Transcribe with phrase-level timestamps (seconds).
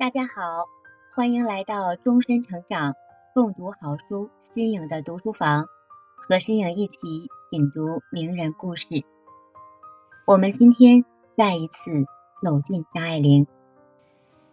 [0.00, 0.64] 大家好，
[1.14, 2.94] 欢迎来到终身成长
[3.34, 5.66] 共读好书新颖的读书房，
[6.26, 8.86] 和新颖一起品读名人故事。
[10.26, 11.04] 我们今天
[11.36, 12.06] 再一次
[12.42, 13.46] 走进张爱玲。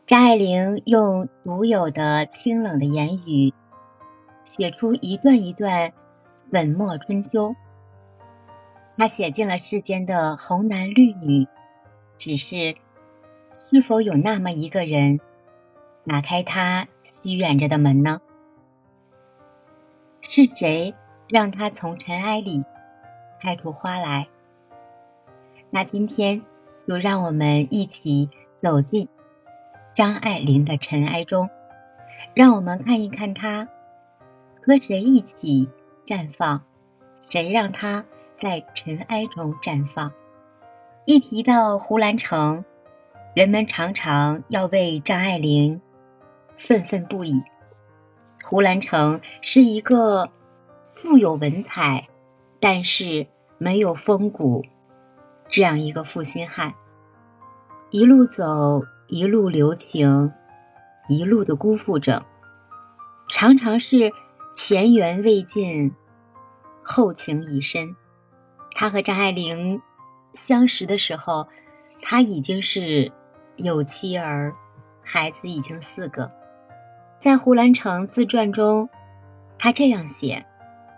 [0.06, 3.54] 张爱玲用独有的清冷的言语，
[4.44, 5.94] 写出一段一段
[6.52, 7.56] 粉墨春秋。
[8.98, 11.48] 她写尽了世间的红男绿女，
[12.18, 12.76] 只是
[13.72, 15.22] 是否有那么一个人？
[16.08, 18.22] 打开他虚掩着的门呢？
[20.22, 20.96] 是谁
[21.28, 22.64] 让他从尘埃里
[23.42, 24.30] 开出花来？
[25.70, 26.42] 那今天
[26.88, 29.10] 就让我们一起走进
[29.94, 31.50] 张爱玲的尘埃中，
[32.34, 33.68] 让我们看一看她
[34.66, 35.70] 和谁一起
[36.06, 36.64] 绽放，
[37.30, 38.06] 谁让她
[38.38, 40.14] 在尘埃中绽放？
[41.04, 42.64] 一提到胡兰成，
[43.36, 45.82] 人们常常要为张爱玲。
[46.58, 47.42] 愤愤不已。
[48.44, 50.30] 胡兰成是一个
[50.90, 52.08] 富有文采，
[52.60, 53.28] 但是
[53.58, 54.64] 没有风骨
[55.50, 56.74] 这样一个负心汉。
[57.90, 60.32] 一路走，一路留情，
[61.08, 62.26] 一路的辜负着，
[63.30, 64.12] 常常是
[64.54, 65.94] 前缘未尽，
[66.84, 67.96] 后情已深。
[68.72, 69.82] 他和张爱玲
[70.34, 71.48] 相识的时候，
[72.02, 73.12] 他已经是
[73.56, 74.54] 有妻儿，
[75.04, 76.37] 孩子已经四个。
[77.18, 78.88] 在胡兰成自传中，
[79.58, 80.46] 他这样写，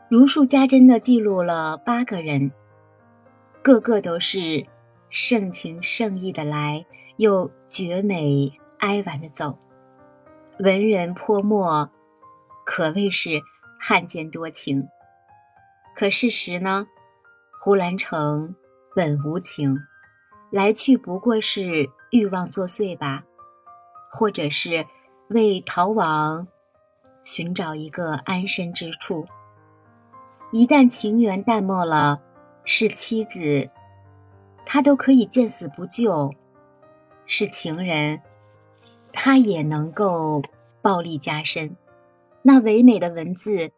[0.09, 2.51] 如数家珍地记录了八个人，
[3.61, 4.65] 个个都是
[5.09, 9.57] 盛情盛意的来，又绝美哀婉的走，
[10.59, 11.89] 文人泼墨，
[12.65, 13.39] 可谓是
[13.79, 14.89] 汉奸多情。
[15.95, 16.85] 可事实呢，
[17.61, 18.53] 胡兰成
[18.93, 19.77] 本无情，
[20.51, 23.23] 来去不过是欲望作祟吧，
[24.11, 24.85] 或者是。
[25.29, 26.47] 为逃亡
[27.23, 29.27] 寻找一个安身之处。
[30.51, 32.19] 一旦情缘淡漠了，
[32.65, 33.69] 是妻子，
[34.65, 36.31] 他都可以见死不救；
[37.27, 38.21] 是情人，
[39.13, 40.41] 他也能够
[40.81, 41.77] 暴力加深。
[42.41, 43.71] 那唯美的文字，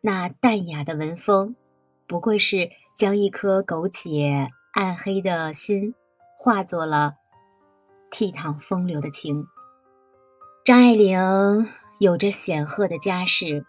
[0.00, 1.56] 那淡雅的文风，
[2.06, 5.94] 不过是将一颗苟且暗黑的心，
[6.38, 7.16] 化作了
[8.10, 9.46] 倜傥风流的情。
[10.66, 11.68] 张爱玲
[12.00, 13.64] 有着显赫的家世、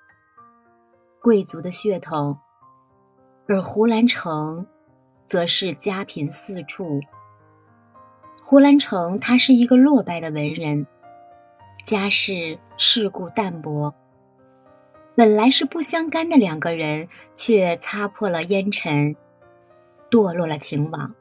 [1.22, 2.40] 贵族的血统，
[3.48, 4.66] 而胡兰成
[5.24, 7.02] 则是家贫四处。
[8.42, 10.88] 胡兰成他是一个落败的文人，
[11.86, 13.94] 家世世故淡薄。
[15.16, 19.16] 本来是不相干的两个人，却擦破了烟尘，
[20.10, 21.14] 堕落了情网。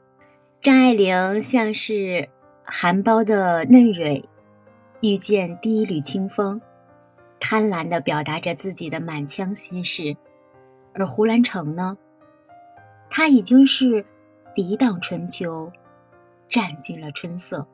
[0.59, 2.29] 张爱玲像是
[2.65, 4.27] 含苞的嫩蕊。
[5.01, 6.59] 遇见第一缕清风，
[7.39, 10.17] 贪婪地表达着自己的满腔心事，
[10.91, 11.95] 而胡兰成呢，
[13.07, 14.03] 他已经是
[14.55, 15.71] 抵挡春秋，
[16.49, 17.67] 占尽了春色。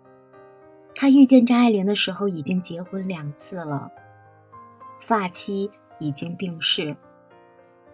[0.94, 3.90] 他遇见张爱玲的时候，已经结婚两次了，
[5.00, 6.94] 发妻已经病逝，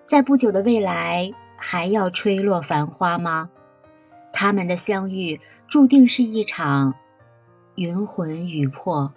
[0.05, 3.51] 在不久的未来还要吹落繁花吗？
[4.33, 6.95] 他们的相遇注定是一场
[7.75, 9.13] 云魂雨魄。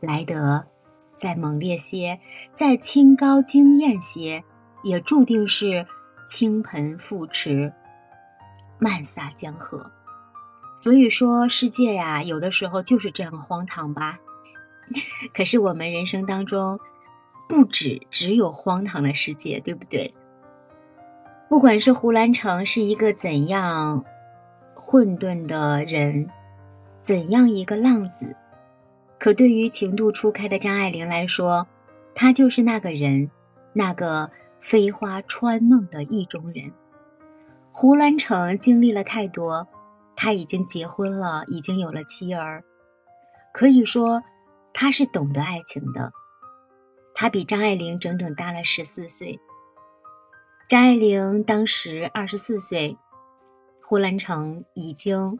[0.00, 0.66] 来得
[1.14, 2.20] 再猛烈些，
[2.52, 4.42] 再清高惊艳些，
[4.82, 5.86] 也注定是
[6.28, 7.72] 倾盆覆池，
[8.78, 9.90] 漫洒江河。
[10.76, 14.18] 所以说，世界呀，有的时候就是这样荒唐吧。
[15.34, 16.80] 可是我们人生当中，
[17.48, 20.14] 不止只有荒唐的世界，对不对？
[21.48, 24.04] 不管是胡兰成是一个怎样
[24.74, 26.30] 混沌的人，
[27.02, 28.34] 怎样一个浪子。
[29.20, 31.68] 可对于情窦初开的张爱玲来说，
[32.14, 33.30] 她就是那个人，
[33.74, 34.30] 那个
[34.62, 36.72] 飞花穿梦的意中人。
[37.70, 39.68] 胡兰成经历了太多，
[40.16, 42.64] 他已经结婚了，已经有了妻儿，
[43.52, 44.22] 可以说
[44.72, 46.12] 他是懂得爱情的。
[47.14, 49.38] 他比张爱玲整整大了十四岁。
[50.66, 52.96] 张爱玲当时二十四岁，
[53.82, 55.38] 胡兰成已经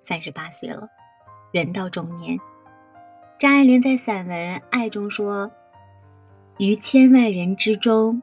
[0.00, 0.86] 三十八岁了，
[1.50, 2.38] 人到中年。
[3.44, 5.52] 张爱玲在散文《爱》中说
[6.56, 8.22] ：“于千万人之中，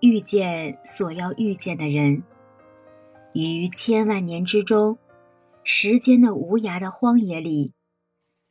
[0.00, 2.22] 遇见所要遇见的人；
[3.32, 4.98] 于千万年之中，
[5.64, 7.72] 时间的无涯的荒野里，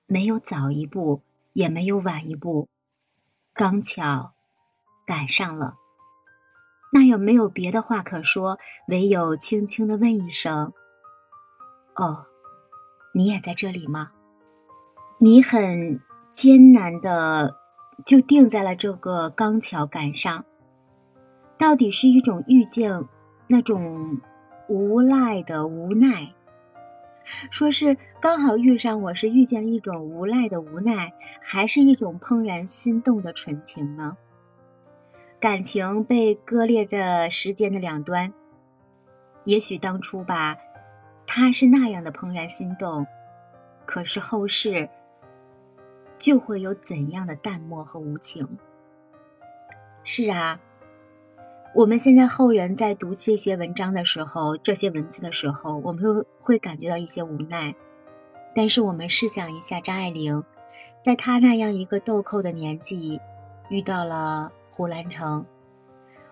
[0.08, 1.22] 没有早一步，
[1.54, 2.68] 也没有晚一步，
[3.54, 4.34] 刚巧
[5.06, 5.76] 赶上了。
[6.92, 8.58] 那有没有别的话可说？
[8.88, 10.74] 唯有轻轻的问一声
[11.96, 12.26] ：‘哦，
[13.14, 14.14] 你也在这里吗？’
[15.20, 16.00] 你很
[16.38, 17.58] 艰难的
[18.06, 20.46] 就定在了这个钢桥杆上，
[21.58, 23.06] 到底是一种遇见
[23.48, 24.22] 那种
[24.70, 26.32] 无赖的无奈，
[27.50, 31.12] 说是刚好遇上我是遇见了一种无赖的无奈，
[31.42, 34.16] 还是一种怦然心动的纯情呢？
[35.40, 38.32] 感情被割裂在时间的两端，
[39.44, 40.56] 也许当初吧，
[41.26, 43.08] 他是那样的怦然心动，
[43.88, 44.88] 可是后世
[46.18, 48.48] 就会有怎样的淡漠和无情？
[50.04, 50.60] 是啊，
[51.76, 57.76] 我们现在后人在读这些文章的时候，这些文字的时候，我们会会感觉到一些无奈。
[58.56, 60.44] 但是我们试想一下，张爱玲，
[61.02, 63.22] 在她那样一个豆蔻的年纪，
[63.70, 64.52] 遇到了。
[64.70, 65.44] 胡兰成，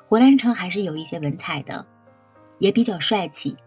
[0.08, 1.88] 胡兰成还是有一些文采的，
[2.60, 3.58] 也比较帅气。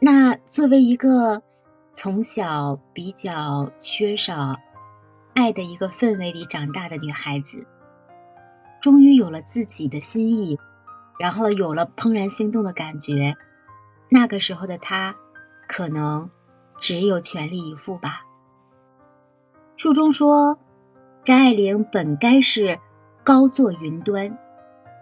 [0.00, 1.40] 那作为一个
[2.00, 4.54] 从小比较缺少
[5.34, 7.66] 爱的一个氛围里长大的女孩子，
[8.80, 10.56] 终于有了自己的心意，
[11.18, 13.34] 然后有了怦然心动的感觉。
[14.08, 15.12] 那个时候的她，
[15.66, 16.30] 可能
[16.78, 18.24] 只有全力以赴吧。
[19.76, 20.56] 书中说，
[21.24, 22.78] 张爱玲本该是。
[23.24, 24.38] 高坐云端，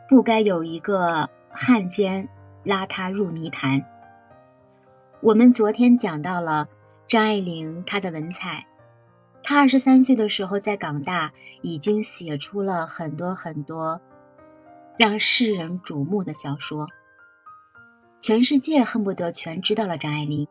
[0.09, 2.29] 不该有一个汉奸
[2.65, 3.85] 拉她入泥潭。
[5.21, 6.67] 我们昨天讲到了
[7.09, 8.67] 张爱玲她的文采，
[9.43, 11.33] 她二十三岁的时候在港大
[11.63, 14.01] 已经写出了很多很多
[14.99, 16.89] 让世人瞩目的小说，
[18.19, 20.49] 全世界恨不得全知道了张爱玲。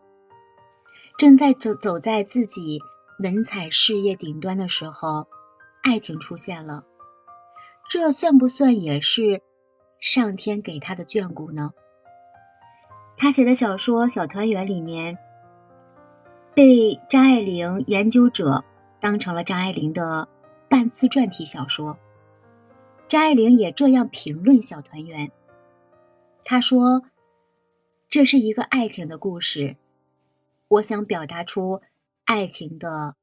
[1.18, 2.80] 正在走走在自己
[3.20, 5.28] 文采事业顶端的时候，
[5.84, 6.86] 爱情出现了。
[7.90, 9.42] 这算不算也是
[10.00, 11.72] 上天给他的眷顾呢？
[13.18, 15.18] 他写的小说《小团圆》里面，
[16.56, 18.64] 被张爱玲研究者
[19.02, 20.30] 当成了张爱玲的
[20.70, 21.98] 半自传体小说。
[23.08, 25.28] 张爱玲也这样评论《小团圆》，
[26.44, 27.04] 她说
[28.10, 29.76] ：“这是一个爱情的故事，
[30.70, 31.82] 我想表达出
[32.24, 33.16] 爱情的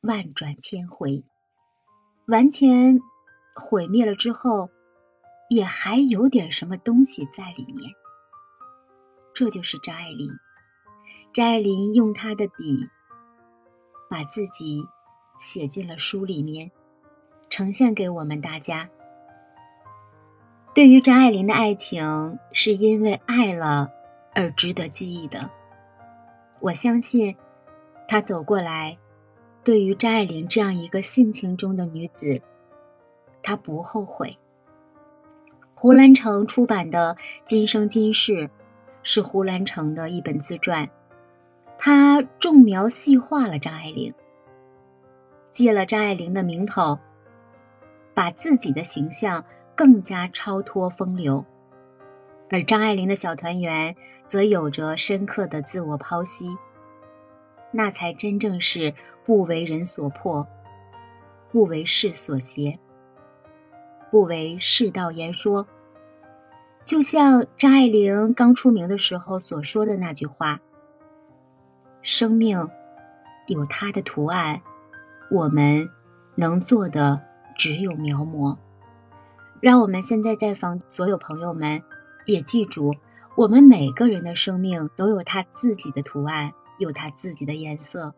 [0.00, 1.24] 万转千回，
[2.26, 3.00] 完全。”
[3.56, 4.68] 毁灭了之后，
[5.48, 7.92] 也还有点什么东西在里面。
[9.32, 10.28] 这就是张爱玲。
[11.34, 12.88] 张爱玲用她的笔，
[14.08, 14.86] 把自己
[15.40, 16.70] 写进了书里面，
[17.50, 18.88] 呈现给我们大家。
[20.72, 23.90] 对于张爱玲的爱情，是因为爱了
[24.32, 25.50] 而值得记忆的。
[26.60, 27.34] 我相信，
[28.06, 28.96] 她走过来，
[29.64, 32.40] 对于张爱玲这样一个性情中的女子。
[33.42, 34.38] 他不后悔。
[35.74, 38.46] 胡兰成出版的《今生今世》
[39.02, 40.88] 是胡兰成的一本自传，
[41.78, 44.14] 他重描细画了张爱玲，
[45.50, 46.98] 借了张爱玲的名头，
[48.14, 49.44] 把自己的形象
[49.74, 51.44] 更加超脱风流，
[52.50, 53.94] 而张爱玲的小团圆
[54.26, 56.56] 则有着深刻的自我剖析，
[57.70, 58.94] 那才真正是
[59.26, 60.46] 不为人所迫，
[61.52, 62.78] 不为世所挟。
[64.10, 65.66] 不为世道言说，
[66.84, 70.60] 就像张爱玲刚出名的时候所说的那句话
[72.04, 72.70] ：“生命
[73.48, 74.62] 有它的图案，
[75.30, 75.90] 我们
[76.36, 77.20] 能做的
[77.56, 78.56] 只有描摹。”
[79.60, 81.82] 让我们现在在房所有朋友们
[82.26, 82.94] 也记住，
[83.34, 88.14] 我们每个人的生命都有他自己的图案，有他自己的颜色。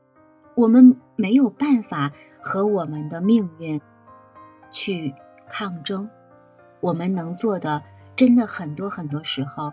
[0.55, 3.81] 我们没有办法和我们的命运
[4.71, 5.15] 去。
[5.49, 6.11] 抗争，
[6.81, 7.81] 我们能做的
[8.17, 9.73] 真的很多很多时候，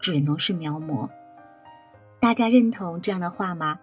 [0.00, 1.08] 只能是描摹。
[2.22, 3.80] 大家认同这样的话吗？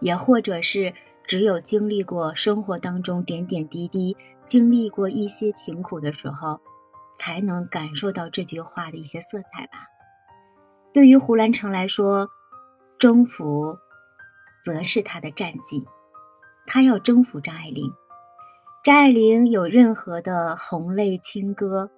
[0.00, 0.92] 也或者是
[1.28, 6.60] 只有经历过生活当中点点滴滴，经历过一些情苦的时候，
[7.16, 9.86] 才能感受到这句话的一些色彩吧。
[10.92, 12.28] 对于胡兰成来说，
[12.98, 13.78] 征服，
[14.64, 15.86] 则是他的战绩，
[16.66, 17.92] 他要征服张爱玲。
[18.82, 21.92] 张爱玲有任何的红泪轻歌，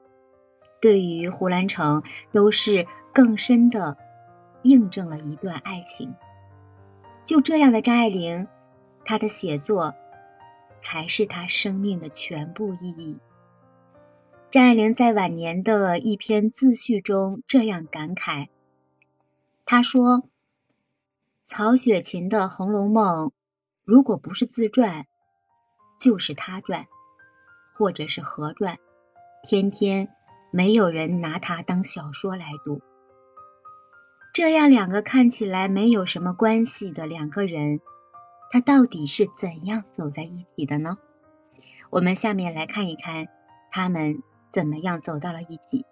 [0.78, 3.96] 对于胡兰成都是更深的
[4.68, 6.14] 印证了一段爱情。
[7.24, 8.46] 就这样的张爱玲，
[9.04, 9.94] 她的写作
[10.80, 13.18] 才是她生命的全部意义。
[14.50, 18.48] 张爱玲在晚年的一篇自序中这样感慨
[19.66, 20.28] ：“她说，
[21.44, 23.28] 曹雪芹的《红楼梦》，
[23.84, 25.06] 如果不是自传。”
[25.98, 26.86] 就是他传，
[27.74, 28.76] 或者是何传，
[29.42, 30.06] 天天
[30.50, 32.82] 没有人拿它当小说来读。
[34.36, 37.80] 这样两个看起来没有什么关系的两个人，
[38.50, 40.98] 他到底是怎样走在一起的呢？
[41.88, 43.28] 我们下面来看一看
[43.70, 45.86] 他们怎么样走到了一起。